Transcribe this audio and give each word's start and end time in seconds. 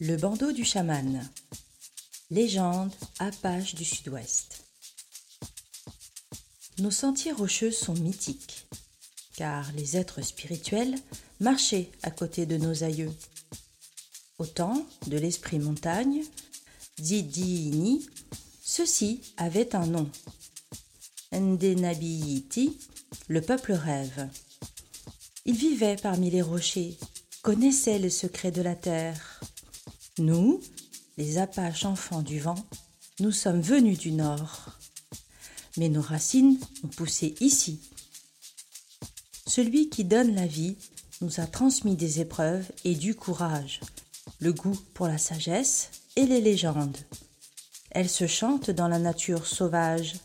Le 0.00 0.16
bandeau 0.16 0.52
du 0.52 0.64
chaman. 0.64 1.28
Légende 2.30 2.92
Apache 3.18 3.74
du 3.74 3.84
Sud-Ouest. 3.84 4.62
Nos 6.78 6.92
sentiers 6.92 7.32
rocheux 7.32 7.72
sont 7.72 7.94
mythiques, 7.94 8.68
car 9.34 9.72
les 9.72 9.96
êtres 9.96 10.22
spirituels 10.22 10.94
marchaient 11.40 11.90
à 12.04 12.12
côté 12.12 12.46
de 12.46 12.56
nos 12.56 12.84
aïeux. 12.84 13.12
Au 14.38 14.46
temps 14.46 14.86
de 15.08 15.18
l'esprit 15.18 15.58
montagne, 15.58 16.22
Didini, 16.98 18.06
ceux-ci 18.62 19.20
avaient 19.36 19.74
un 19.74 19.86
nom. 19.86 20.08
Ndenabiyiti, 21.32 22.78
le 23.26 23.42
peuple 23.42 23.72
rêve. 23.72 24.28
Ils 25.44 25.56
vivaient 25.56 25.96
parmi 25.96 26.30
les 26.30 26.42
rochers, 26.42 26.96
connaissaient 27.42 27.98
les 27.98 28.10
secrets 28.10 28.52
de 28.52 28.62
la 28.62 28.76
terre. 28.76 29.27
Nous, 30.18 30.60
les 31.16 31.38
Apaches 31.38 31.84
enfants 31.84 32.22
du 32.22 32.40
vent, 32.40 32.66
nous 33.20 33.30
sommes 33.30 33.60
venus 33.60 33.98
du 33.98 34.10
nord. 34.10 34.78
Mais 35.76 35.88
nos 35.88 36.00
racines 36.00 36.58
ont 36.82 36.88
poussé 36.88 37.36
ici. 37.40 37.80
Celui 39.46 39.88
qui 39.90 40.04
donne 40.04 40.34
la 40.34 40.46
vie 40.46 40.76
nous 41.20 41.40
a 41.40 41.46
transmis 41.46 41.94
des 41.94 42.20
épreuves 42.20 42.66
et 42.84 42.96
du 42.96 43.14
courage, 43.14 43.80
le 44.40 44.52
goût 44.52 44.78
pour 44.92 45.06
la 45.06 45.18
sagesse 45.18 45.90
et 46.16 46.26
les 46.26 46.40
légendes. 46.40 46.98
Elles 47.90 48.10
se 48.10 48.26
chantent 48.26 48.70
dans 48.70 48.88
la 48.88 48.98
nature 48.98 49.46
sauvage, 49.46 50.16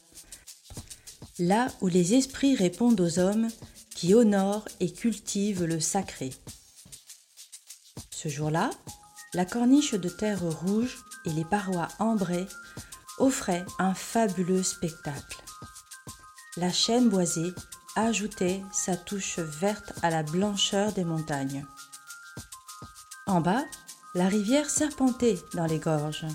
là 1.37 1.71
où 1.81 1.87
les 1.87 2.15
esprits 2.15 2.55
répondent 2.55 2.99
aux 2.99 3.19
hommes 3.19 3.47
qui 3.95 4.15
honorent 4.15 4.67
et 4.79 4.91
cultivent 4.91 5.65
le 5.65 5.79
sacré. 5.79 6.31
Ce 8.09 8.27
jour-là, 8.27 8.71
la 9.33 9.45
corniche 9.45 9.93
de 9.93 10.09
terre 10.09 10.41
rouge 10.41 10.97
et 11.25 11.31
les 11.31 11.45
parois 11.45 11.87
ambrées 11.99 12.47
offraient 13.17 13.65
un 13.79 13.93
fabuleux 13.93 14.63
spectacle. 14.63 15.43
La 16.57 16.71
chaîne 16.71 17.09
boisée 17.09 17.53
ajoutait 17.95 18.63
sa 18.71 18.95
touche 18.95 19.39
verte 19.39 19.93
à 20.01 20.09
la 20.09 20.23
blancheur 20.23 20.91
des 20.93 21.03
montagnes. 21.03 21.65
En 23.25 23.41
bas, 23.41 23.63
la 24.15 24.27
rivière 24.27 24.69
serpentait 24.69 25.39
dans 25.53 25.65
les 25.65 25.79
gorges. 25.79 26.27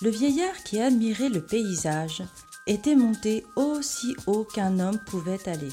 Le 0.00 0.10
vieillard 0.10 0.56
qui 0.64 0.80
admirait 0.80 1.28
le 1.28 1.44
paysage 1.44 2.22
était 2.66 2.96
monté 2.96 3.46
aussi 3.56 4.16
haut 4.26 4.44
qu'un 4.44 4.80
homme 4.80 4.98
pouvait 4.98 5.48
aller. 5.48 5.72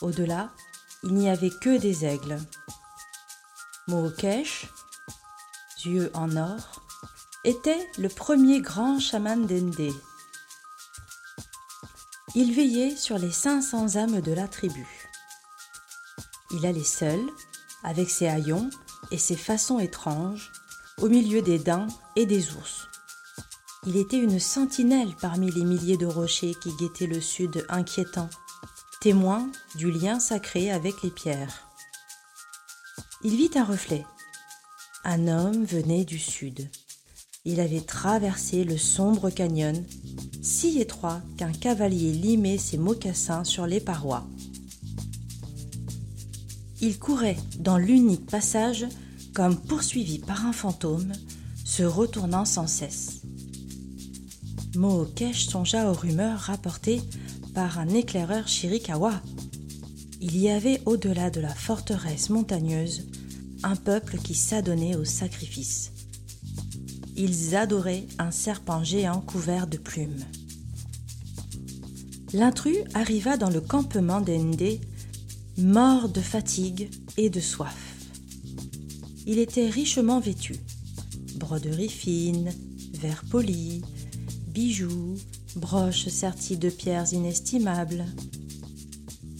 Au-delà, 0.00 0.50
il 1.04 1.14
n'y 1.14 1.28
avait 1.28 1.50
que 1.50 1.78
des 1.78 2.04
aigles. 2.04 2.38
Mookesh, 3.86 4.70
yeux 5.84 6.10
en 6.14 6.36
or, 6.36 6.82
était 7.44 7.86
le 7.98 8.08
premier 8.08 8.62
grand 8.62 8.98
chaman 8.98 9.44
d'Ende. 9.44 9.92
Il 12.34 12.54
veillait 12.54 12.96
sur 12.96 13.18
les 13.18 13.30
500 13.30 13.96
âmes 13.96 14.22
de 14.22 14.32
la 14.32 14.48
tribu. 14.48 14.86
Il 16.50 16.64
allait 16.64 16.82
seul, 16.82 17.20
avec 17.82 18.08
ses 18.08 18.26
haillons 18.26 18.70
et 19.10 19.18
ses 19.18 19.36
façons 19.36 19.78
étranges, 19.78 20.50
au 21.02 21.10
milieu 21.10 21.42
des 21.42 21.58
daims 21.58 21.88
et 22.16 22.24
des 22.24 22.52
ours. 22.52 22.88
Il 23.86 23.98
était 23.98 24.16
une 24.16 24.40
sentinelle 24.40 25.14
parmi 25.20 25.50
les 25.50 25.64
milliers 25.64 25.98
de 25.98 26.06
rochers 26.06 26.54
qui 26.54 26.74
guettaient 26.76 27.06
le 27.06 27.20
sud 27.20 27.66
inquiétant, 27.68 28.30
témoin 29.02 29.46
du 29.74 29.90
lien 29.90 30.20
sacré 30.20 30.72
avec 30.72 31.02
les 31.02 31.10
pierres. 31.10 31.68
Il 33.26 33.36
vit 33.36 33.50
un 33.54 33.64
reflet. 33.64 34.04
Un 35.02 35.28
homme 35.28 35.64
venait 35.64 36.04
du 36.04 36.18
sud. 36.18 36.68
Il 37.46 37.58
avait 37.58 37.80
traversé 37.80 38.64
le 38.64 38.76
sombre 38.76 39.30
canyon, 39.30 39.82
si 40.42 40.78
étroit 40.78 41.22
qu'un 41.38 41.52
cavalier 41.52 42.12
limait 42.12 42.58
ses 42.58 42.76
mocassins 42.76 43.44
sur 43.44 43.66
les 43.66 43.80
parois. 43.80 44.26
Il 46.82 46.98
courait 46.98 47.38
dans 47.58 47.78
l'unique 47.78 48.26
passage 48.26 48.84
comme 49.32 49.58
poursuivi 49.58 50.18
par 50.18 50.44
un 50.44 50.52
fantôme, 50.52 51.12
se 51.64 51.82
retournant 51.82 52.44
sans 52.44 52.66
cesse. 52.66 53.22
Mookesh 54.76 55.46
songea 55.46 55.90
aux 55.90 55.94
rumeurs 55.94 56.40
rapportées 56.40 57.00
par 57.54 57.78
un 57.78 57.88
éclaireur 57.88 58.46
Shirikawa. 58.48 59.14
Il 60.20 60.36
y 60.36 60.50
avait 60.50 60.82
au-delà 60.84 61.30
de 61.30 61.40
la 61.40 61.54
forteresse 61.54 62.28
montagneuse 62.28 63.06
un 63.64 63.76
peuple 63.76 64.18
qui 64.18 64.34
s'adonnait 64.34 64.94
au 64.94 65.04
sacrifice. 65.04 65.90
Ils 67.16 67.56
adoraient 67.56 68.06
un 68.18 68.30
serpent 68.30 68.84
géant 68.84 69.20
couvert 69.20 69.66
de 69.66 69.78
plumes. 69.78 70.24
L'intrus 72.32 72.78
arriva 72.94 73.36
dans 73.36 73.50
le 73.50 73.60
campement 73.60 74.20
d'Ende, 74.20 74.80
mort 75.56 76.08
de 76.08 76.20
fatigue 76.20 76.90
et 77.16 77.30
de 77.30 77.40
soif. 77.40 77.94
Il 79.26 79.38
était 79.38 79.68
richement 79.68 80.20
vêtu. 80.20 80.56
Broderie 81.36 81.88
fine, 81.88 82.52
verre 82.92 83.24
poli, 83.30 83.82
bijoux, 84.48 85.14
broches 85.56 86.08
serties 86.08 86.58
de 86.58 86.68
pierres 86.68 87.12
inestimables. 87.12 88.04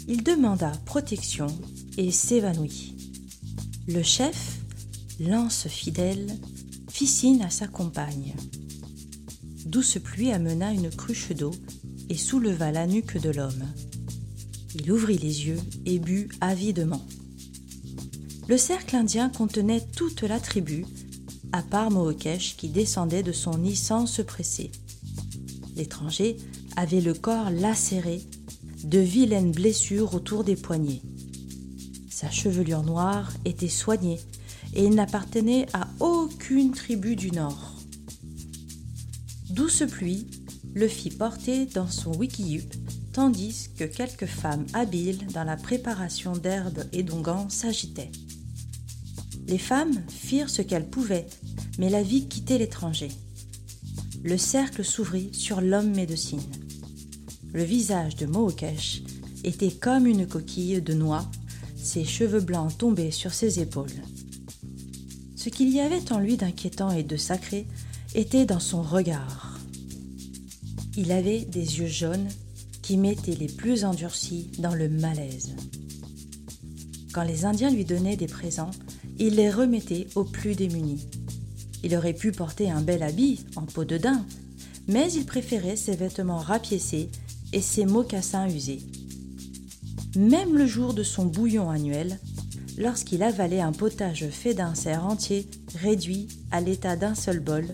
Il 0.06 0.22
demanda 0.22 0.72
protection 0.86 1.48
et 1.98 2.10
s'évanouit. 2.10 2.93
Le 3.86 4.02
chef, 4.02 4.60
lance 5.20 5.68
fidèle, 5.68 6.26
fit 6.88 7.06
signe 7.06 7.42
à 7.42 7.50
sa 7.50 7.66
compagne. 7.66 8.34
Douce 9.66 9.98
pluie 10.02 10.32
amena 10.32 10.72
une 10.72 10.88
cruche 10.88 11.32
d'eau 11.32 11.50
et 12.08 12.16
souleva 12.16 12.72
la 12.72 12.86
nuque 12.86 13.20
de 13.20 13.28
l'homme. 13.28 13.66
Il 14.74 14.90
ouvrit 14.90 15.18
les 15.18 15.46
yeux 15.46 15.60
et 15.84 15.98
but 15.98 16.30
avidement. 16.40 17.04
Le 18.48 18.56
cercle 18.56 18.96
indien 18.96 19.28
contenait 19.28 19.86
toute 19.94 20.22
la 20.22 20.40
tribu, 20.40 20.86
à 21.52 21.62
part 21.62 21.90
Mookesh 21.90 22.56
qui 22.56 22.70
descendait 22.70 23.22
de 23.22 23.32
son 23.32 23.58
nid 23.58 23.76
sans 23.76 24.06
se 24.06 24.22
presser. 24.22 24.72
L'étranger 25.76 26.38
avait 26.76 27.02
le 27.02 27.12
corps 27.12 27.50
lacéré, 27.50 28.22
de 28.82 28.98
vilaines 28.98 29.52
blessures 29.52 30.14
autour 30.14 30.42
des 30.42 30.56
poignets. 30.56 31.02
Sa 32.14 32.30
chevelure 32.30 32.84
noire 32.84 33.32
était 33.44 33.68
soignée 33.68 34.20
et 34.72 34.84
il 34.84 34.94
n'appartenait 34.94 35.66
à 35.72 35.88
aucune 35.98 36.70
tribu 36.70 37.16
du 37.16 37.32
Nord. 37.32 37.74
Douce 39.50 39.82
pluie 39.90 40.28
le 40.76 40.86
fit 40.86 41.10
porter 41.10 41.66
dans 41.66 41.88
son 41.88 42.16
wikiyup, 42.16 42.72
tandis 43.12 43.70
que 43.76 43.82
quelques 43.82 44.26
femmes 44.26 44.64
habiles 44.74 45.26
dans 45.34 45.42
la 45.42 45.56
préparation 45.56 46.34
d'herbes 46.34 46.84
et 46.92 47.02
d'onguents 47.02 47.48
s'agitaient. 47.48 48.12
Les 49.48 49.58
femmes 49.58 50.00
firent 50.08 50.50
ce 50.50 50.62
qu'elles 50.62 50.88
pouvaient, 50.88 51.26
mais 51.80 51.90
la 51.90 52.04
vie 52.04 52.28
quittait 52.28 52.58
l'étranger. 52.58 53.10
Le 54.22 54.38
cercle 54.38 54.84
s'ouvrit 54.84 55.30
sur 55.34 55.60
l'homme 55.60 55.92
médecine. 55.92 56.46
Le 57.52 57.64
visage 57.64 58.14
de 58.14 58.26
Mookesh 58.26 59.02
était 59.42 59.72
comme 59.72 60.06
une 60.06 60.28
coquille 60.28 60.80
de 60.80 60.94
noix, 60.94 61.28
ses 61.84 62.04
cheveux 62.04 62.40
blancs 62.40 62.76
tombaient 62.78 63.10
sur 63.10 63.34
ses 63.34 63.60
épaules. 63.60 64.02
Ce 65.36 65.50
qu'il 65.50 65.68
y 65.68 65.80
avait 65.80 66.10
en 66.10 66.18
lui 66.18 66.36
d'inquiétant 66.36 66.90
et 66.90 67.02
de 67.02 67.16
sacré 67.16 67.66
était 68.14 68.46
dans 68.46 68.60
son 68.60 68.82
regard. 68.82 69.60
Il 70.96 71.12
avait 71.12 71.40
des 71.40 71.78
yeux 71.78 71.86
jaunes 71.86 72.28
qui 72.80 72.96
mettaient 72.96 73.34
les 73.34 73.48
plus 73.48 73.84
endurcis 73.84 74.50
dans 74.58 74.74
le 74.74 74.88
malaise. 74.88 75.54
Quand 77.12 77.24
les 77.24 77.44
Indiens 77.44 77.70
lui 77.70 77.84
donnaient 77.84 78.16
des 78.16 78.26
présents, 78.26 78.70
il 79.18 79.34
les 79.34 79.50
remettait 79.50 80.06
aux 80.14 80.24
plus 80.24 80.54
démunis. 80.54 81.06
Il 81.82 81.94
aurait 81.96 82.14
pu 82.14 82.32
porter 82.32 82.70
un 82.70 82.80
bel 82.80 83.02
habit 83.02 83.44
en 83.56 83.62
peau 83.62 83.84
de 83.84 83.98
daim, 83.98 84.24
mais 84.88 85.12
il 85.12 85.26
préférait 85.26 85.76
ses 85.76 85.96
vêtements 85.96 86.38
rapiécés 86.38 87.10
et 87.52 87.60
ses 87.60 87.84
mocassins 87.84 88.48
usés. 88.48 88.80
Même 90.16 90.56
le 90.56 90.66
jour 90.66 90.94
de 90.94 91.02
son 91.02 91.26
bouillon 91.26 91.70
annuel, 91.70 92.20
lorsqu'il 92.78 93.22
avalait 93.22 93.60
un 93.60 93.72
potage 93.72 94.28
fait 94.30 94.54
d'un 94.54 94.74
cerf 94.74 95.04
entier 95.04 95.48
réduit 95.74 96.28
à 96.50 96.60
l'état 96.60 96.96
d'un 96.96 97.14
seul 97.14 97.40
bol, 97.40 97.66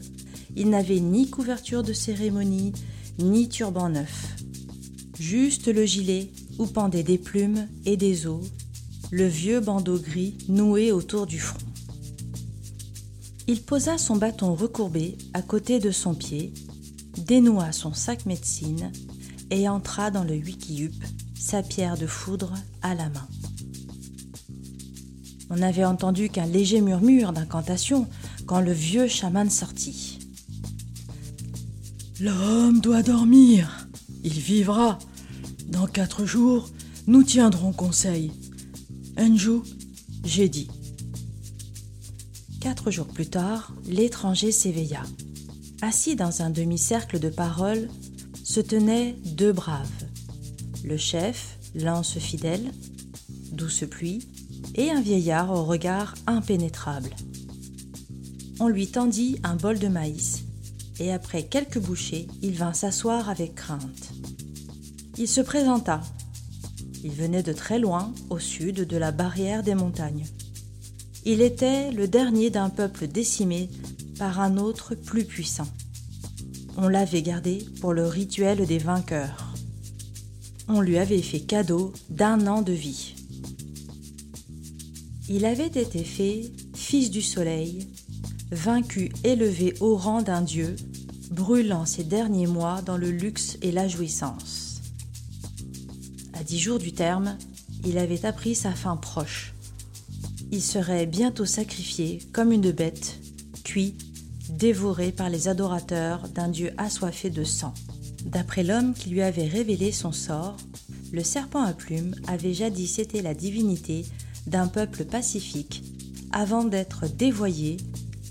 il 0.57 0.71
n'avait 0.71 1.01
ni 1.01 1.29
couverture 1.29 1.83
de 1.83 1.93
cérémonie, 1.93 2.73
ni 3.19 3.49
turban 3.49 3.91
neuf. 3.91 4.37
Juste 5.19 5.69
le 5.69 5.85
gilet 5.85 6.31
où 6.59 6.67
pendaient 6.67 7.03
des 7.03 7.19
plumes 7.19 7.69
et 7.85 7.97
des 7.97 8.27
os 8.27 8.41
le 9.11 9.27
vieux 9.27 9.61
bandeau 9.61 9.99
gris 9.99 10.39
noué 10.49 10.93
autour 10.93 11.27
du 11.27 11.39
front. 11.39 11.59
Il 13.49 13.61
posa 13.63 13.99
son 13.99 14.17
bâton 14.17 14.55
recourbé 14.55 15.19
à 15.35 15.43
côté 15.43 15.81
de 15.81 15.91
son 15.91 16.15
pied, 16.15 16.55
dénoua 17.27 17.73
son 17.73 17.93
sac 17.93 18.25
médecine 18.27 18.93
et 19.51 19.69
entra 19.69 20.13
dans 20.13 20.23
le 20.23 20.35
wikiyup, 20.35 20.95
sa 21.41 21.63
pierre 21.63 21.97
de 21.97 22.07
foudre 22.07 22.53
à 22.83 22.95
la 22.95 23.09
main. 23.09 23.27
On 25.49 25.57
n'avait 25.57 25.85
entendu 25.85 26.29
qu'un 26.29 26.47
léger 26.47 26.81
murmure 26.81 27.33
d'incantation 27.33 28.07
quand 28.47 28.61
le 28.61 28.73
vieux 28.73 29.09
chaman 29.09 29.49
sortit. 29.51 30.19
L'homme 32.21 32.81
doit 32.81 33.03
dormir. 33.03 33.89
Il 34.23 34.35
vivra. 34.35 34.99
Dans 35.69 35.87
quatre 35.87 36.27
jours, 36.27 36.69
nous 37.07 37.23
tiendrons 37.23 37.73
conseil. 37.73 38.31
Enju, 39.19 39.61
j'ai 40.25 40.49
dit. 40.49 40.69
Quatre 42.61 42.91
jours 42.91 43.07
plus 43.07 43.29
tard, 43.29 43.75
l'étranger 43.87 44.53
s'éveilla. 44.53 45.03
Assis 45.81 46.15
dans 46.15 46.43
un 46.43 46.51
demi-cercle 46.51 47.19
de 47.19 47.31
paroles, 47.31 47.89
se 48.45 48.61
tenaient 48.61 49.17
deux 49.25 49.53
braves. 49.53 50.00
Le 50.85 50.97
chef, 50.97 51.59
lance 51.75 52.19
fidèle, 52.19 52.73
douce 53.53 53.85
pluie, 53.89 54.27
et 54.75 54.91
un 54.91 55.01
vieillard 55.01 55.51
au 55.51 55.65
regard 55.65 56.15
impénétrable. 56.27 57.11
On 58.59 58.69
lui 58.69 58.89
tendit 58.89 59.39
un 59.43 59.57
bol 59.57 59.79
de 59.79 59.89
maïs, 59.89 60.45
et 60.99 61.13
après 61.13 61.45
quelques 61.45 61.79
bouchées, 61.79 62.27
il 62.43 62.55
vint 62.55 62.73
s'asseoir 62.73 63.29
avec 63.29 63.55
crainte. 63.55 64.13
Il 65.19 65.29
se 65.29 65.41
présenta. 65.41 66.01
Il 67.05 67.13
venait 67.13 67.43
de 67.43 67.53
très 67.53 67.79
loin, 67.79 68.13
au 68.29 68.39
sud 68.39 68.87
de 68.87 68.97
la 68.97 69.13
barrière 69.13 69.63
des 69.63 69.75
montagnes. 69.75 70.27
Il 71.25 71.43
était 71.43 71.91
le 71.91 72.09
dernier 72.09 72.51
d'un 72.51 72.71
peuple 72.71 73.07
décimé 73.07 73.69
par 74.19 74.41
un 74.41 74.57
autre 74.57 74.95
plus 74.95 75.25
puissant. 75.25 75.69
On 76.77 76.89
l'avait 76.89 77.23
gardé 77.23 77.67
pour 77.81 77.93
le 77.93 78.07
rituel 78.07 78.67
des 78.67 78.79
vainqueurs. 78.79 79.50
On 80.73 80.81
lui 80.81 80.97
avait 80.97 81.21
fait 81.21 81.41
cadeau 81.41 81.93
d'un 82.09 82.47
an 82.47 82.63
de 82.63 82.73
vie. 82.73 83.15
Il 85.29 85.45
avait 85.45 85.67
été 85.67 86.03
fait 86.03 86.51
fils 86.75 87.11
du 87.11 87.21
soleil, 87.21 87.89
vaincu 88.51 89.13
élevé 89.23 89.75
au 89.81 89.97
rang 89.97 90.23
d'un 90.23 90.41
dieu, 90.41 90.77
brûlant 91.31 91.85
ses 91.85 92.05
derniers 92.05 92.47
mois 92.47 92.81
dans 92.83 92.97
le 92.97 93.11
luxe 93.11 93.59
et 93.61 93.73
la 93.73 93.87
jouissance. 93.87 94.81
À 96.33 96.43
dix 96.43 96.59
jours 96.59 96.79
du 96.79 96.93
terme, 96.93 97.37
il 97.85 97.99
avait 97.99 98.25
appris 98.25 98.55
sa 98.55 98.73
fin 98.73 98.97
proche 98.97 99.55
il 100.53 100.63
serait 100.63 101.07
bientôt 101.07 101.47
sacrifié 101.47 102.19
comme 102.33 102.53
une 102.53 102.73
bête, 102.73 103.19
cuit, 103.65 103.95
dévoré 104.49 105.13
par 105.13 105.31
les 105.31 105.49
adorateurs 105.49 106.29
d'un 106.29 106.49
dieu 106.49 106.73
assoiffé 106.77 107.31
de 107.31 107.45
sang. 107.45 107.73
D'après 108.27 108.63
l'homme 108.63 108.95
qui 108.95 109.11
lui 109.11 109.23
avait 109.23 109.47
révélé 109.47 109.93
son 109.93 110.13
sort, 110.13 110.57
le 111.13 111.25
serpent 111.25 111.63
à 111.63 111.73
plumes 111.73 112.15
avait 112.29 112.55
jadis 112.55 112.99
été 112.99 113.23
la 113.23 113.35
divinité 113.35 114.05
d'un 114.47 114.69
peuple 114.69 115.05
pacifique 115.05 115.83
avant 116.33 116.65
d'être 116.65 117.09
dévoyé, 117.09 117.79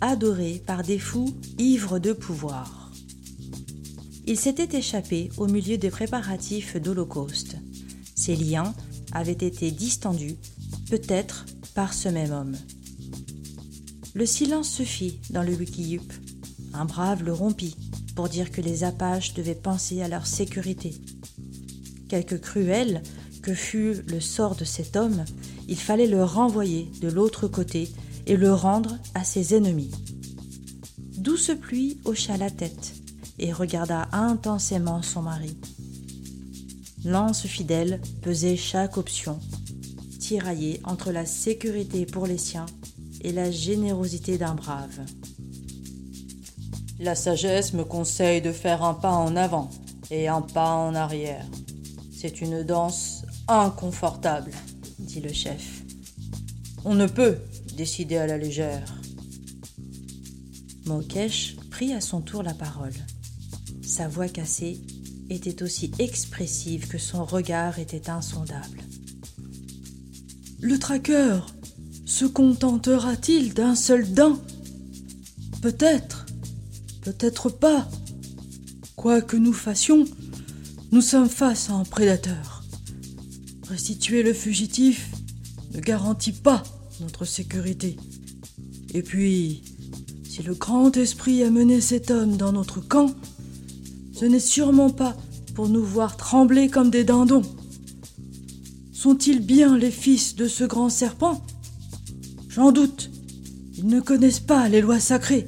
adoré 0.02 0.62
par 0.66 0.84
des 0.84 1.00
fous 1.00 1.36
ivres 1.58 2.00
de 2.00 2.14
pouvoir. 2.14 2.92
Il 4.26 4.38
s'était 4.38 4.78
échappé 4.78 5.30
au 5.38 5.48
milieu 5.48 5.78
des 5.78 5.90
préparatifs 5.90 6.78
d'Holocauste. 6.78 7.58
Ses 8.16 8.36
liens 8.36 8.74
avaient 9.12 9.32
été 9.32 9.72
distendus, 9.72 10.38
peut-être 10.90 11.46
par 11.74 11.94
ce 11.94 12.10
même 12.10 12.32
homme. 12.32 12.56
Le 14.14 14.26
silence 14.26 14.70
se 14.70 14.84
fit 14.84 15.20
dans 15.32 15.44
le 15.44 15.54
Wikiyup. 15.54 16.14
Un 16.74 16.86
brave 16.86 17.24
le 17.24 17.34
rompit 17.34 17.76
pour 18.20 18.28
dire 18.28 18.52
que 18.52 18.60
les 18.60 18.84
Apaches 18.84 19.34
devaient 19.34 19.56
penser 19.56 20.02
à 20.02 20.10
leur 20.10 20.28
sécurité. 20.28 20.94
Quelque 22.10 22.36
cruel 22.36 23.02
que 23.42 23.54
fût 23.54 23.94
le 24.08 24.20
sort 24.20 24.58
de 24.58 24.66
cet 24.66 24.98
homme, 24.98 25.24
il 25.70 25.80
fallait 25.80 26.06
le 26.06 26.26
renvoyer 26.26 26.92
de 27.00 27.08
l'autre 27.08 27.48
côté 27.48 27.90
et 28.28 28.36
le 28.36 28.54
rendre 28.54 29.00
à 29.14 29.24
ses 29.24 29.56
ennemis. 29.56 29.92
Douce 31.16 31.52
Pluie 31.62 31.98
hocha 32.04 32.36
la 32.36 32.50
tête 32.50 32.94
et 33.40 33.54
regarda 33.54 34.10
intensément 34.12 35.02
son 35.02 35.22
mari. 35.22 35.56
Lance 37.06 37.48
fidèle 37.48 38.02
pesait 38.22 38.58
chaque 38.58 38.98
option 38.98 39.40
entre 40.84 41.14
la 41.14 41.26
sécurité 41.26 42.06
pour 42.06 42.28
les 42.28 42.38
siens 42.38 42.66
et 43.22 43.32
la 43.32 43.50
générosité 43.50 44.38
d'un 44.38 44.56
brave. 44.56 45.00
La 47.00 47.16
sagesse 47.16 47.74
me 47.74 47.86
conseille 47.86 48.42
de 48.42 48.52
faire 48.52 48.84
un 48.84 48.94
pas 48.94 49.14
en 49.14 49.38
avant 49.38 49.70
et 50.12 50.28
un 50.28 50.42
pas 50.42 50.74
en 50.74 50.94
arrière. 50.96 51.46
C'est 52.12 52.42
une 52.42 52.64
danse 52.64 53.24
inconfortable, 53.48 54.52
dit 55.00 55.22
le 55.22 55.32
chef. 55.32 55.82
On 56.84 56.96
ne 56.96 57.08
peut 57.08 57.38
décider 57.78 58.18
à 58.18 58.28
la 58.28 58.38
légère. 58.38 58.94
Mokesh 60.86 61.56
prit 61.72 61.94
à 61.94 62.02
son 62.02 62.20
tour 62.20 62.44
la 62.44 62.54
parole. 62.54 62.94
Sa 63.82 64.10
voix 64.10 64.28
cassée 64.28 64.82
était 65.30 65.64
aussi 65.64 65.92
expressive 66.00 66.90
que 66.90 66.98
son 66.98 67.24
regard 67.24 67.80
était 67.80 68.10
insondable. 68.10 68.82
Le 70.60 70.78
traqueur 70.78 71.56
se 72.06 72.26
contentera-t-il 72.26 73.54
d'un 73.54 73.76
seul 73.76 74.12
dent 74.14 74.38
Peut-être, 75.62 76.19
peut-être 77.02 77.50
pas. 77.50 77.88
Quoi 78.96 79.22
que 79.22 79.38
nous 79.38 79.54
fassions, 79.54 80.06
nous 80.92 81.02
sommes 81.02 81.30
face 81.30 81.70
à 81.70 81.74
un 81.74 81.84
prédateur. 81.84 82.64
Restituer 83.68 84.24
le 84.24 84.34
fugitif 84.34 85.12
ne 85.74 85.80
garantit 85.80 86.34
pas 86.34 86.64
notre 87.00 87.26
sécurité. 87.26 87.96
Et 88.94 89.04
puis, 89.04 89.62
si 90.28 90.44
le 90.44 90.54
grand 90.54 90.96
esprit 90.98 91.44
a 91.44 91.52
mené 91.52 91.80
cet 91.80 92.12
homme 92.12 92.38
dans 92.38 92.52
notre 92.52 92.82
camp, 92.82 93.14
ce 94.14 94.26
n'est 94.26 94.40
sûrement 94.40 94.90
pas 94.90 95.16
pour 95.54 95.70
nous 95.70 95.84
voir 95.84 96.18
trembler 96.18 96.70
comme 96.70 96.90
des 96.90 97.04
dindons. 97.04 97.44
Sont-ils 98.92 99.40
bien 99.40 99.78
les 99.78 99.92
fils 99.92 100.36
de 100.36 100.48
ce 100.48 100.64
grand 100.64 100.90
serpent? 100.90 101.42
J'en 102.50 102.72
doute. 102.72 103.10
Ils 103.78 103.88
ne 103.88 104.02
connaissent 104.02 104.42
pas 104.42 104.68
les 104.68 104.82
lois 104.82 105.00
sacrées. 105.00 105.48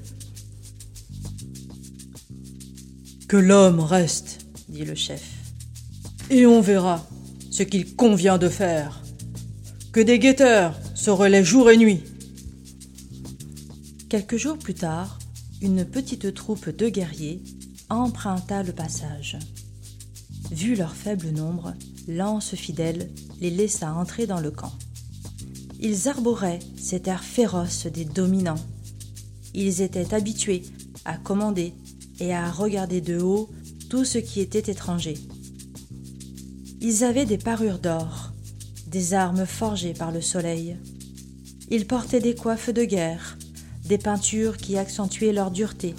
Que 3.31 3.37
l'homme 3.37 3.79
reste, 3.79 4.45
dit 4.67 4.83
le 4.83 4.93
chef, 4.93 5.23
et 6.29 6.45
on 6.45 6.59
verra 6.59 7.07
ce 7.49 7.63
qu'il 7.63 7.95
convient 7.95 8.37
de 8.37 8.49
faire. 8.49 9.01
Que 9.93 10.01
des 10.01 10.19
guetteurs 10.19 10.77
se 10.95 11.11
relaient 11.11 11.41
jour 11.41 11.69
et 11.69 11.77
nuit. 11.77 12.01
Quelques 14.09 14.35
jours 14.35 14.57
plus 14.57 14.73
tard, 14.73 15.17
une 15.61 15.85
petite 15.85 16.33
troupe 16.33 16.75
de 16.75 16.89
guerriers 16.89 17.41
emprunta 17.87 18.63
le 18.63 18.73
passage. 18.73 19.39
Vu 20.51 20.75
leur 20.75 20.93
faible 20.93 21.29
nombre, 21.29 21.73
Lance 22.09 22.55
fidèle 22.55 23.09
les 23.39 23.49
laissa 23.49 23.93
entrer 23.93 24.27
dans 24.27 24.41
le 24.41 24.51
camp. 24.51 24.73
Ils 25.79 26.09
arboraient 26.09 26.59
cet 26.77 27.07
air 27.07 27.23
féroce 27.23 27.85
des 27.85 28.03
dominants. 28.03 28.65
Ils 29.53 29.81
étaient 29.81 30.13
habitués 30.13 30.63
à 31.05 31.15
commander 31.15 31.73
et 32.19 32.33
à 32.33 32.51
regarder 32.51 33.01
de 33.01 33.19
haut 33.19 33.49
tout 33.89 34.05
ce 34.05 34.17
qui 34.17 34.41
était 34.41 34.71
étranger. 34.71 35.15
Ils 36.81 37.03
avaient 37.03 37.25
des 37.25 37.37
parures 37.37 37.79
d'or, 37.79 38.31
des 38.87 39.13
armes 39.13 39.45
forgées 39.45 39.93
par 39.93 40.11
le 40.11 40.21
soleil. 40.21 40.77
Ils 41.69 41.87
portaient 41.87 42.19
des 42.19 42.35
coiffes 42.35 42.73
de 42.73 42.83
guerre, 42.83 43.37
des 43.85 43.97
peintures 43.97 44.57
qui 44.57 44.77
accentuaient 44.77 45.33
leur 45.33 45.51
dureté. 45.51 45.95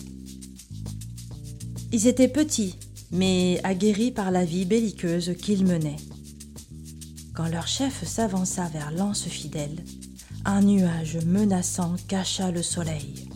Ils 1.92 2.06
étaient 2.06 2.28
petits 2.28 2.76
mais 3.12 3.60
aguerris 3.62 4.10
par 4.10 4.30
la 4.30 4.44
vie 4.44 4.64
belliqueuse 4.64 5.34
qu'ils 5.40 5.66
menaient. 5.66 5.96
Quand 7.34 7.46
leur 7.46 7.68
chef 7.68 8.04
s'avança 8.06 8.68
vers 8.68 8.90
l'anse 8.90 9.24
fidèle, 9.24 9.84
un 10.44 10.62
nuage 10.62 11.18
menaçant 11.24 11.94
cacha 12.08 12.50
le 12.50 12.62
soleil. 12.62 13.28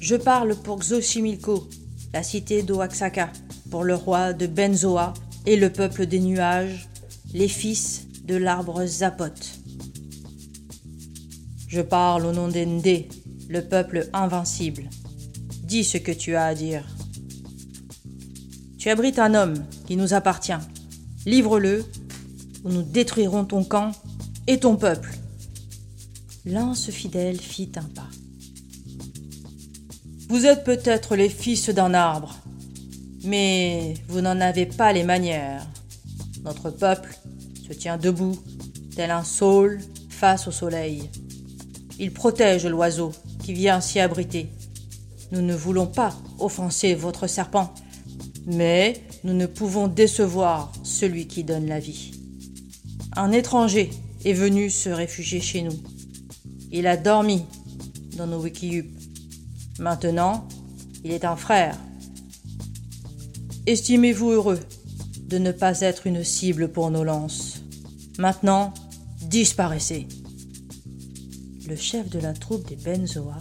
Je 0.00 0.16
parle 0.16 0.54
pour 0.56 0.80
Xochimilco, 0.80 1.68
la 2.12 2.22
cité 2.22 2.62
d'Oaxaca, 2.62 3.32
pour 3.70 3.84
le 3.84 3.94
roi 3.94 4.32
de 4.32 4.46
Benzoa 4.46 5.14
et 5.46 5.56
le 5.56 5.70
peuple 5.70 6.06
des 6.06 6.20
nuages, 6.20 6.88
les 7.32 7.48
fils 7.48 8.06
de 8.24 8.36
l'arbre 8.36 8.84
Zapote. 8.86 9.58
Je 11.68 11.80
parle 11.80 12.26
au 12.26 12.32
nom 12.32 12.48
d'Endé, 12.48 13.08
le 13.48 13.62
peuple 13.62 14.08
invincible. 14.12 14.88
Dis 15.64 15.84
ce 15.84 15.98
que 15.98 16.12
tu 16.12 16.36
as 16.36 16.46
à 16.46 16.54
dire. 16.54 16.86
Tu 18.78 18.88
abrites 18.88 19.18
un 19.18 19.34
homme 19.34 19.64
qui 19.86 19.96
nous 19.96 20.14
appartient. 20.14 20.52
Livre-le, 21.26 21.84
ou 22.64 22.70
nous 22.70 22.82
détruirons 22.82 23.44
ton 23.44 23.64
camp 23.64 23.92
et 24.46 24.60
ton 24.60 24.76
peuple. 24.76 25.12
Lance 26.44 26.90
fidèle 26.90 27.40
fit 27.40 27.72
un 27.76 27.82
pas. 27.82 28.08
Vous 30.28 30.44
êtes 30.44 30.64
peut-être 30.64 31.14
les 31.14 31.28
fils 31.28 31.68
d'un 31.68 31.94
arbre, 31.94 32.36
mais 33.22 33.94
vous 34.08 34.20
n'en 34.20 34.40
avez 34.40 34.66
pas 34.66 34.92
les 34.92 35.04
manières. 35.04 35.64
Notre 36.42 36.70
peuple 36.70 37.16
se 37.64 37.72
tient 37.72 37.96
debout, 37.96 38.36
tel 38.96 39.12
un 39.12 39.22
saule 39.22 39.78
face 40.10 40.48
au 40.48 40.50
soleil. 40.50 41.08
Il 42.00 42.12
protège 42.12 42.66
l'oiseau 42.66 43.12
qui 43.44 43.52
vient 43.52 43.80
s'y 43.80 44.00
abriter. 44.00 44.48
Nous 45.30 45.42
ne 45.42 45.54
voulons 45.54 45.86
pas 45.86 46.12
offenser 46.40 46.94
votre 46.94 47.28
serpent, 47.28 47.72
mais 48.46 49.00
nous 49.22 49.34
ne 49.34 49.46
pouvons 49.46 49.86
décevoir 49.86 50.72
celui 50.82 51.28
qui 51.28 51.44
donne 51.44 51.66
la 51.66 51.78
vie. 51.78 52.10
Un 53.14 53.30
étranger 53.30 53.90
est 54.24 54.32
venu 54.32 54.70
se 54.70 54.88
réfugier 54.88 55.40
chez 55.40 55.62
nous. 55.62 55.78
Il 56.72 56.88
a 56.88 56.96
dormi 56.96 57.44
dans 58.16 58.26
nos 58.26 58.40
wikiyup. 58.42 58.95
Maintenant, 59.78 60.48
il 61.04 61.12
est 61.12 61.24
un 61.24 61.36
frère. 61.36 61.76
Estimez-vous 63.66 64.30
heureux 64.30 64.60
de 65.28 65.38
ne 65.38 65.52
pas 65.52 65.80
être 65.80 66.06
une 66.06 66.24
cible 66.24 66.68
pour 66.68 66.90
nos 66.90 67.04
lances. 67.04 67.62
Maintenant, 68.18 68.72
disparaissez. 69.22 70.08
Le 71.68 71.76
chef 71.76 72.08
de 72.08 72.20
la 72.20 72.32
troupe 72.32 72.68
des 72.68 72.76
Benzoa 72.76 73.38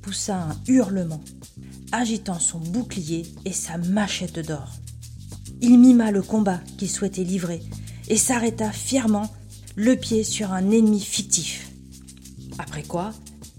poussa 0.00 0.36
un 0.36 0.56
hurlement, 0.68 1.20
agitant 1.92 2.38
son 2.38 2.58
bouclier 2.58 3.26
et 3.44 3.52
sa 3.52 3.76
machette 3.78 4.38
d'or. 4.38 4.72
Il 5.60 5.78
mima 5.78 6.12
le 6.12 6.22
combat 6.22 6.60
qu'il 6.78 6.88
souhaitait 6.88 7.24
livrer 7.24 7.60
et 8.08 8.16
s'arrêta 8.16 8.70
fièrement, 8.70 9.30
le 9.74 9.96
pied 9.96 10.24
sur 10.24 10.52
un 10.52 10.70
ennemi 10.70 11.00
fictif. 11.00 11.70
Après 12.58 12.84
quoi, 12.84 13.12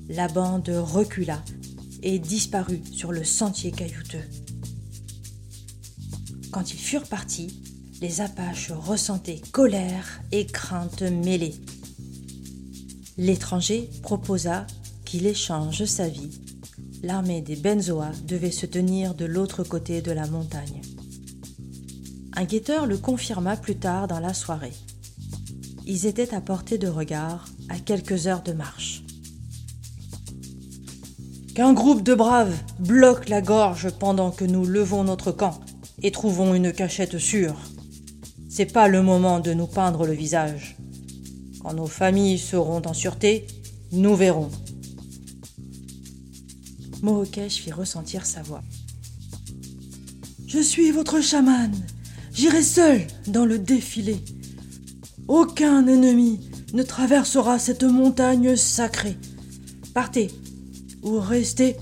la 0.08 0.28
bande 0.28 0.70
recula 0.70 1.44
et 2.04 2.20
disparut 2.20 2.82
sur 2.92 3.12
le 3.12 3.24
sentier 3.24 3.72
caillouteux. 3.72 4.24
Quand 6.52 6.72
ils 6.74 6.80
furent 6.80 7.08
partis, 7.08 7.62
les 8.02 8.22
Apaches 8.22 8.72
ressentaient 8.72 9.42
colère 9.52 10.22
et 10.32 10.46
crainte 10.46 11.02
mêlées. 11.02 11.56
L'étranger 13.18 13.90
proposa 14.02 14.66
qu'il 15.06 15.26
échange 15.26 15.84
sa 15.86 16.08
vie. 16.08 16.40
L'armée 17.04 17.42
des 17.42 17.56
Benzoa 17.56 18.12
devait 18.26 18.52
se 18.52 18.66
tenir 18.66 19.16
de 19.16 19.26
l'autre 19.26 19.64
côté 19.64 20.02
de 20.02 20.12
la 20.12 20.28
montagne. 20.28 20.82
Un 22.34 22.46
guetteur 22.46 22.86
le 22.86 22.98
confirma 22.98 23.58
plus 23.58 23.78
tard 23.78 24.08
dans 24.08 24.20
la 24.20 24.34
soirée. 24.34 24.74
Ils 25.86 26.06
étaient 26.06 26.34
à 26.34 26.42
portée 26.42 26.78
de 26.78 26.88
regard, 26.88 27.46
à 27.68 27.80
quelques 27.80 28.28
heures 28.28 28.44
de 28.44 28.54
marche. 28.54 28.99
Qu'un 31.60 31.74
groupe 31.74 32.04
de 32.04 32.16
braves 32.16 32.56
bloque 32.80 33.28
la 33.28 33.42
gorge 33.42 33.90
pendant 33.90 34.32
que 34.32 34.46
nous 34.46 34.66
levons 34.66 35.04
notre 35.04 35.34
camp 35.34 35.60
et 36.02 36.10
trouvons 36.10 36.54
une 36.54 36.72
cachette 36.72 37.18
sûre. 37.18 37.58
C'est 38.48 38.72
pas 38.72 38.88
le 38.88 39.02
moment 39.02 39.42
de 39.42 39.52
nous 39.52 39.68
peindre 39.68 40.08
le 40.08 40.14
visage. 40.14 40.78
Quand 41.62 41.74
nos 41.74 41.86
familles 41.86 42.38
seront 42.38 42.82
en 42.86 42.94
sûreté, 42.94 43.46
nous 43.92 44.16
verrons. 44.16 44.50
Mohokesh 47.02 47.56
fit 47.56 47.74
ressentir 47.74 48.26
sa 48.26 48.42
voix. 48.42 48.64
Je 50.48 50.60
suis 50.60 50.92
votre 50.92 51.20
chaman. 51.20 51.74
J'irai 52.32 52.64
seul 52.64 53.02
dans 53.28 53.44
le 53.44 53.60
défilé. 53.60 54.16
Aucun 55.28 55.88
ennemi 55.88 56.40
ne 56.72 56.84
traversera 56.84 57.60
cette 57.60 57.84
montagne 57.84 58.56
sacrée. 58.56 59.18
Partez 59.94 60.30
ou 61.02 61.20
restez, 61.20 61.76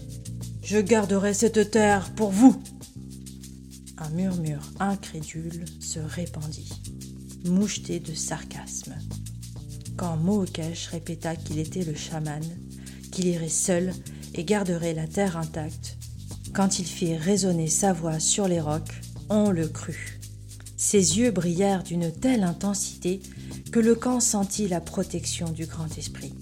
je 0.63 0.77
garderai 0.77 1.33
cette 1.33 1.71
terre 1.71 2.11
pour 2.15 2.31
vous. 2.31 2.61
Un 3.97 4.09
murmure 4.09 4.71
incrédule 4.79 5.65
se 5.79 5.99
répandit, 5.99 6.71
moucheté 7.45 7.99
de 7.99 8.13
sarcasme. 8.13 8.93
Quand 9.95 10.17
Mohokesh 10.17 10.87
répéta 10.87 11.35
qu'il 11.35 11.57
était 11.57 11.83
le 11.83 11.95
chaman, 11.95 12.43
qu'il 13.11 13.27
irait 13.27 13.49
seul 13.49 13.93
et 14.35 14.43
garderait 14.43 14.93
la 14.93 15.07
terre 15.07 15.37
intacte, 15.37 15.97
quand 16.53 16.79
il 16.79 16.85
fit 16.85 17.15
résonner 17.15 17.67
sa 17.67 17.93
voix 17.93 18.19
sur 18.19 18.47
les 18.47 18.59
rocs, 18.59 19.01
on 19.29 19.49
le 19.49 19.67
crut. 19.67 20.19
Ses 20.75 21.17
yeux 21.17 21.31
brillèrent 21.31 21.83
d'une 21.83 22.11
telle 22.11 22.43
intensité 22.43 23.21
que 23.71 23.79
le 23.79 23.95
camp 23.95 24.19
sentit 24.19 24.67
la 24.67 24.79
protection 24.79 25.49
du 25.49 25.65
grand 25.65 25.97
esprit. 25.97 26.33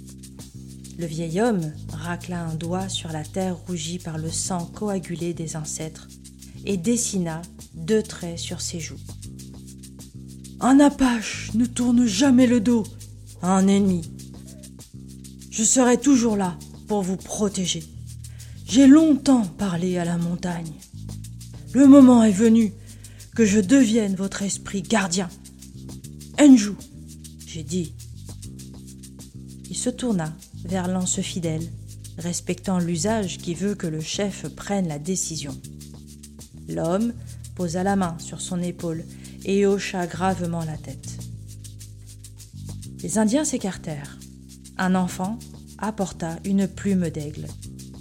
Le 0.98 1.06
vieil 1.06 1.42
homme 1.42 1.74
racla 1.92 2.46
un 2.46 2.56
doigt 2.56 2.88
sur 2.88 3.12
la 3.12 3.24
terre 3.24 3.58
rougie 3.58 4.00
par 4.00 4.18
le 4.18 4.30
sang 4.30 4.66
coagulé 4.66 5.34
des 5.34 5.58
ancêtres 5.58 6.08
et 6.66 6.78
dessina 6.78 7.42
deux 7.74 8.02
traits 8.02 8.40
sur 8.40 8.62
ses 8.62 8.80
joues. 8.80 9.00
Un 10.62 10.80
Apache 10.80 11.52
ne 11.54 11.66
tourne 11.66 12.06
jamais 12.06 12.48
le 12.48 12.62
dos 12.62 12.84
à 13.42 13.58
un 13.58 13.68
ennemi. 13.68 14.10
Je 15.52 15.64
serai 15.64 15.98
toujours 15.98 16.38
là 16.38 16.58
pour 16.88 17.02
vous 17.02 17.18
protéger. 17.18 17.84
J'ai 18.66 18.88
longtemps 18.88 19.46
parlé 19.46 19.98
à 19.98 20.06
la 20.06 20.18
montagne. 20.18 20.74
Le 21.74 21.88
moment 21.88 22.24
est 22.24 22.32
venu 22.32 22.72
que 23.36 23.46
je 23.46 23.60
devienne 23.60 24.16
votre 24.16 24.44
esprit 24.44 24.82
gardien. 24.82 25.30
Enju, 26.40 26.72
j'ai 27.46 27.64
dit. 27.64 27.94
Il 29.70 29.76
se 29.76 29.90
tourna 29.90 30.34
vers 30.66 30.88
l'anse 30.88 31.22
fidèle, 31.22 31.68
respectant 32.18 32.80
l'usage 32.80 33.38
qui 33.38 33.54
veut 33.54 33.76
que 33.76 33.88
le 33.88 34.02
chef 34.02 34.48
prenne 34.50 34.88
la 34.88 35.00
décision. 35.00 35.56
L'homme 36.68 37.14
posa 37.56 37.84
la 37.84 37.96
main 37.96 38.18
sur 38.20 38.42
son 38.42 38.62
épaule 38.62 39.06
et 39.46 39.66
hocha 39.66 40.08
gravement 40.08 40.66
la 40.66 40.78
tête. 40.78 41.18
Les 43.02 43.18
Indiens 43.18 43.46
s'écartèrent. 43.46 44.18
Un 44.78 44.96
enfant 44.96 45.38
apporta 45.78 46.38
une 46.44 46.68
plume 46.68 47.10
d'aigle. 47.10 47.48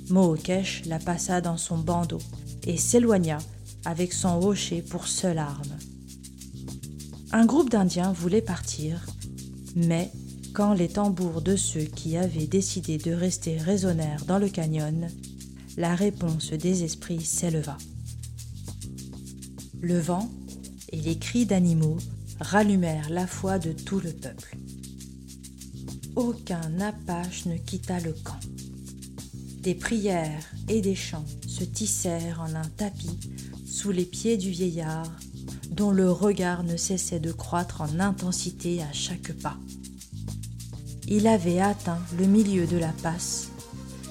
Mohokesh 0.08 0.84
la 0.86 0.98
passa 0.98 1.40
dans 1.40 1.56
son 1.56 1.78
bandeau 1.78 2.20
et 2.66 2.76
s'éloigna 2.76 3.38
avec 3.84 4.12
son 4.12 4.42
hocher 4.42 4.82
pour 4.82 5.06
seule 5.06 5.38
arme. 5.38 5.76
Un 7.32 7.46
groupe 7.46 7.70
d'Indiens 7.70 8.12
voulait 8.12 8.42
partir, 8.42 9.04
mais 9.76 10.10
quand 10.54 10.72
les 10.72 10.88
tambours 10.88 11.42
de 11.42 11.56
ceux 11.56 11.82
qui 11.82 12.16
avaient 12.16 12.46
décidé 12.46 12.96
de 12.96 13.12
rester 13.12 13.58
résonnèrent 13.58 14.24
dans 14.24 14.38
le 14.38 14.48
canyon, 14.48 15.08
la 15.76 15.96
réponse 15.96 16.52
des 16.52 16.84
esprits 16.84 17.24
s'éleva. 17.24 17.76
Le 19.80 19.98
vent 19.98 20.30
et 20.90 21.00
les 21.00 21.18
cris 21.18 21.44
d'animaux 21.44 21.98
rallumèrent 22.40 23.10
la 23.10 23.26
foi 23.26 23.58
de 23.58 23.72
tout 23.72 23.98
le 23.98 24.12
peuple. 24.12 24.56
Aucun 26.14 26.80
Apache 26.80 27.46
ne 27.46 27.56
quitta 27.56 27.98
le 27.98 28.12
camp. 28.12 28.38
Des 29.60 29.74
prières 29.74 30.44
et 30.68 30.80
des 30.80 30.94
chants 30.94 31.26
se 31.48 31.64
tissèrent 31.64 32.40
en 32.40 32.54
un 32.54 32.68
tapis 32.76 33.18
sous 33.66 33.90
les 33.90 34.04
pieds 34.04 34.36
du 34.36 34.50
vieillard, 34.50 35.10
dont 35.72 35.90
le 35.90 36.12
regard 36.12 36.62
ne 36.62 36.76
cessait 36.76 37.18
de 37.18 37.32
croître 37.32 37.80
en 37.80 37.98
intensité 37.98 38.82
à 38.82 38.92
chaque 38.92 39.32
pas. 39.32 39.58
Il 41.06 41.26
avait 41.26 41.60
atteint 41.60 42.00
le 42.18 42.24
milieu 42.24 42.66
de 42.66 42.78
la 42.78 42.92
passe 43.02 43.50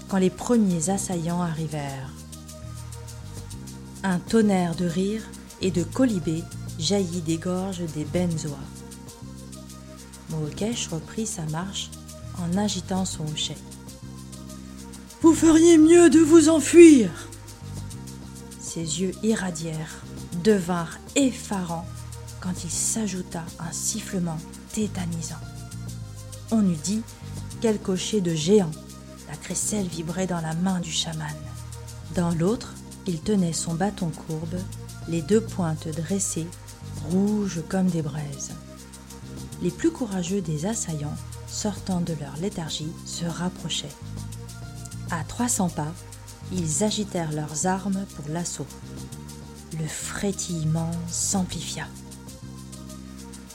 quand 0.07 0.17
les 0.17 0.29
premiers 0.29 0.91
assaillants 0.91 1.41
arrivèrent. 1.41 2.11
Un 4.03 4.19
tonnerre 4.19 4.75
de 4.75 4.85
rires 4.85 5.27
et 5.61 5.71
de 5.71 5.83
colibés 5.83 6.43
jaillit 6.77 7.21
des 7.21 7.37
gorges 7.37 7.81
des 7.95 8.05
benzois. 8.05 8.57
Mohokesh 10.29 10.87
reprit 10.89 11.25
sa 11.25 11.43
marche 11.45 11.89
en 12.37 12.57
agitant 12.57 13.05
son 13.05 13.23
hochet. 13.23 13.57
Vous 15.21 15.33
feriez 15.33 15.79
mieux 15.79 16.11
de 16.11 16.19
vous 16.19 16.49
enfuir. 16.49 17.09
Ses 18.59 19.01
yeux 19.01 19.13
irradièrent, 19.23 20.03
devinrent 20.43 20.99
effarants 21.15 21.87
quand 22.39 22.63
il 22.63 22.69
s'ajouta 22.71 23.43
un 23.59 23.71
sifflement 23.71 24.37
tétanisant. 24.73 25.39
On 26.55 26.69
eût 26.69 26.77
dit 26.83 27.01
quel 27.61 27.79
cocher 27.79 28.21
de 28.21 28.35
géant. 28.35 28.69
La 29.27 29.35
crécelle 29.35 29.87
vibrait 29.87 30.27
dans 30.27 30.39
la 30.39 30.53
main 30.53 30.79
du 30.81 30.91
chaman. 30.91 31.33
Dans 32.13 32.29
l'autre, 32.29 32.75
il 33.07 33.21
tenait 33.21 33.53
son 33.53 33.73
bâton 33.73 34.11
courbe, 34.11 34.59
les 35.07 35.23
deux 35.23 35.41
pointes 35.41 35.87
dressées, 35.87 36.45
rouges 37.09 37.63
comme 37.69 37.87
des 37.87 38.03
braises. 38.03 38.51
Les 39.63 39.71
plus 39.71 39.89
courageux 39.89 40.41
des 40.41 40.67
assaillants, 40.67 41.17
sortant 41.47 42.01
de 42.01 42.13
leur 42.21 42.37
léthargie, 42.37 42.93
se 43.03 43.25
rapprochaient. 43.25 43.95
À 45.09 45.23
300 45.23 45.69
pas, 45.69 45.91
ils 46.51 46.83
agitèrent 46.83 47.31
leurs 47.31 47.65
armes 47.65 48.05
pour 48.15 48.25
l'assaut. 48.31 48.67
Le 49.79 49.87
frétillement 49.87 50.91
s'amplifia. 51.07 51.87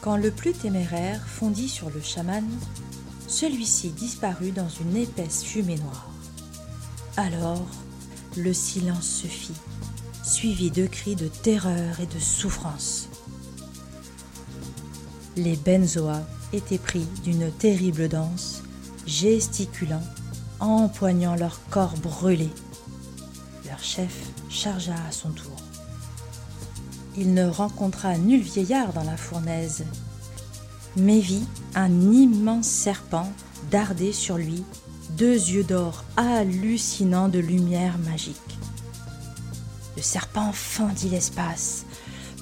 Quand 0.01 0.17
le 0.17 0.33
plus 0.33 0.53
téméraire 0.53 1.25
fondit 1.29 1.69
sur 1.69 1.91
le 1.91 2.01
chaman, 2.01 2.45
celui-ci 3.29 3.91
disparut 3.91 4.53
dans 4.53 4.69
une 4.69 4.97
épaisse 4.97 5.45
fumée 5.45 5.77
noire. 5.77 6.09
Alors, 7.17 7.67
le 8.37 8.53
silence 8.53 9.07
se 9.07 9.27
fit, 9.27 9.55
suivi 10.25 10.71
de 10.71 10.87
cris 10.87 11.15
de 11.15 11.29
terreur 11.29 12.01
et 12.01 12.07
de 12.07 12.19
souffrance. 12.19 13.09
Les 15.37 15.57
Benzoa 15.57 16.23
étaient 16.53 16.79
pris 16.79 17.07
d'une 17.23 17.53
terrible 17.53 18.09
danse, 18.09 18.63
gesticulant, 19.07 20.03
empoignant 20.59 21.37
leur 21.37 21.61
corps 21.71 21.97
brûlés. 22.03 22.51
Leur 23.67 23.83
chef 23.83 24.15
chargea 24.49 24.97
à 25.09 25.13
son 25.13 25.31
tour. 25.31 25.57
Il 27.17 27.35
ne 27.35 27.47
rencontra 27.47 28.17
nul 28.17 28.41
vieillard 28.41 28.93
dans 28.93 29.05
la 29.05 29.17
fournaise, 29.17 29.85
mais 30.99 31.21
vit 31.21 31.47
un 31.75 31.91
immense 32.13 32.67
serpent 32.67 33.33
darder 33.71 34.13
sur 34.13 34.37
lui 34.37 34.65
deux 35.17 35.33
yeux 35.33 35.65
d'or 35.65 36.05
hallucinants 36.17 37.29
de 37.29 37.39
lumière 37.39 37.99
magique. 37.99 38.59
Le 39.97 40.03
serpent 40.03 40.53
fendit 40.53 41.09
l'espace, 41.09 41.85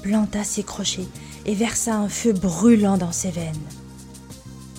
planta 0.03 0.45
ses 0.45 0.63
crochets 0.63 1.09
et 1.47 1.55
versa 1.55 1.95
un 1.97 2.09
feu 2.09 2.33
brûlant 2.33 2.99
dans 2.99 3.13
ses 3.13 3.31
veines. 3.31 3.55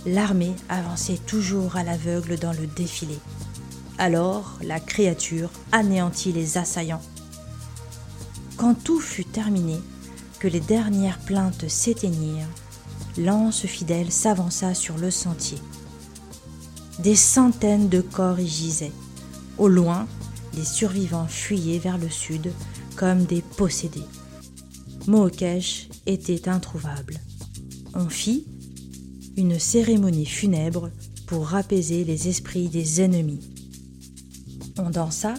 L'armée 0.05 0.55
avançait 0.69 1.19
toujours 1.25 1.75
à 1.75 1.83
l'aveugle 1.83 2.37
dans 2.37 2.53
le 2.53 2.67
défilé. 2.67 3.17
Alors 3.97 4.57
la 4.61 4.79
créature 4.79 5.49
anéantit 5.71 6.31
les 6.31 6.57
assaillants. 6.57 7.01
Quand 8.57 8.73
tout 8.73 8.99
fut 8.99 9.25
terminé, 9.25 9.79
que 10.39 10.47
les 10.47 10.59
dernières 10.59 11.19
plaintes 11.19 11.67
s'éteignirent, 11.67 12.47
l'anse 13.17 13.65
fidèle 13.65 14.11
s'avança 14.11 14.73
sur 14.73 14.97
le 14.97 15.11
sentier. 15.11 15.57
Des 16.99 17.15
centaines 17.15 17.89
de 17.89 18.01
corps 18.01 18.39
y 18.39 18.47
gisaient. 18.47 18.91
Au 19.57 19.67
loin, 19.67 20.07
les 20.55 20.65
survivants 20.65 21.27
fuyaient 21.27 21.79
vers 21.79 21.97
le 21.97 22.09
sud 22.09 22.51
comme 22.95 23.25
des 23.25 23.41
possédés. 23.41 24.05
Mookesh 25.07 25.89
était 26.05 26.49
introuvable. 26.49 27.19
On 27.93 28.09
fit 28.09 28.45
une 29.37 29.59
cérémonie 29.59 30.25
funèbre 30.25 30.89
pour 31.27 31.53
apaiser 31.53 32.03
les 32.03 32.27
esprits 32.27 32.69
des 32.69 33.01
ennemis. 33.01 33.39
On 34.79 34.89
dansa 34.89 35.35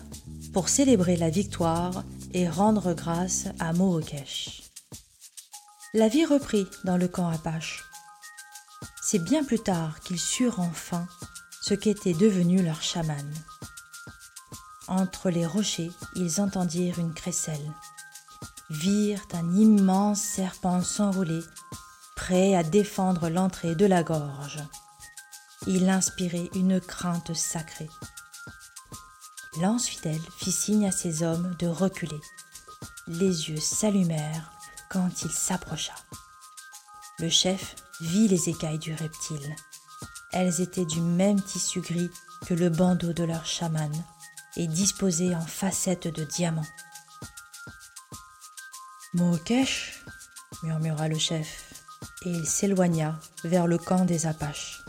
pour 0.53 0.69
célébrer 0.69 1.17
la 1.17 1.31
victoire 1.31 2.05
et 2.33 2.49
rendre 2.49 2.95
grâce 2.95 3.49
à 3.59 3.73
Mookesh. 3.73 4.58
La 5.95 6.09
vie 6.09 6.27
reprit 6.27 6.69
dans 6.85 6.99
le 6.99 7.09
camp 7.09 7.29
Apache. 7.29 7.87
C'est 9.03 9.19
bien 9.19 9.43
plus 9.43 9.59
tard 9.59 10.01
qu'ils 10.01 10.21
surent 10.21 10.61
enfin 10.61 11.07
ce 11.63 11.73
qu'était 11.73 12.13
devenu 12.13 12.63
leur 12.63 12.83
chaman. 12.83 13.27
Entre 14.87 15.31
les 15.31 15.47
rochers, 15.47 15.91
ils 16.15 16.43
entendirent 16.43 16.99
une 16.99 17.15
crécelle, 17.15 17.73
virent 18.69 19.27
un 19.33 19.55
immense 19.55 20.21
serpent 20.21 20.83
s'enrouler, 20.83 21.41
prêt 22.17 22.55
à 22.55 22.63
défendre 22.63 23.31
l'entrée 23.31 23.75
de 23.75 23.87
la 23.87 24.03
gorge. 24.03 24.63
Il 25.67 25.89
inspirait 25.89 26.51
une 26.55 26.83
crainte 26.83 27.33
sacrée. 27.33 27.89
Fidèle 29.81 30.21
fit 30.37 30.53
signe 30.53 30.87
à 30.87 30.93
ses 30.93 31.23
hommes 31.23 31.57
de 31.59 31.67
reculer. 31.67 32.21
Les 33.07 33.49
yeux 33.49 33.61
s'allumèrent 33.61 34.58
quand 34.91 35.23
il 35.23 35.31
s'approcha. 35.31 35.95
Le 37.19 37.29
chef 37.29 37.77
vit 38.01 38.29
les 38.29 38.49
écailles 38.49 38.79
du 38.79 38.95
reptile. 38.95 39.57
Elles 40.33 40.61
étaient 40.61 40.85
du 40.85 41.01
même 41.01 41.41
tissu 41.43 41.81
gris 41.81 42.11
que 42.47 42.55
le 42.55 42.69
bandeau 42.69 43.13
de 43.13 43.25
leur 43.25 43.45
chaman 43.45 43.93
et 44.57 44.67
disposées 44.67 45.35
en 45.35 45.45
facettes 45.45 46.09
de 46.09 46.25
diamants. 46.25 46.67
Mookesh 49.15 50.05
murmura 50.63 51.09
le 51.09 51.19
chef, 51.19 51.73
et 52.25 52.31
il 52.31 52.47
s'éloigna 52.47 53.19
vers 53.45 53.67
le 53.67 53.79
camp 53.79 54.05
des 54.05 54.27
Apaches. 54.27 54.83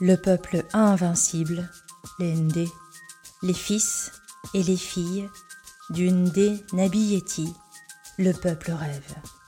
Le 0.00 0.16
peuple 0.16 0.64
invincible, 0.72 1.68
les 2.18 2.34
Ndé, 2.34 2.68
les 3.42 3.54
fils 3.54 4.12
et 4.54 4.62
les 4.62 4.76
filles 4.76 5.28
d'une 5.90 6.26
Ndé 6.26 6.64
Nabiyeti, 6.72 7.54
le 8.20 8.32
peuple 8.32 8.72
rêve. 8.72 9.39